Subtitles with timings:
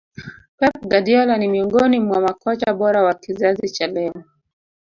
[0.59, 4.23] pep guardiola ni miongoni mwa makocha bora wa kizazi cha leo